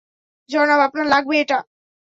[0.49, 1.57] জনাব, আপনার লাগবে এটা?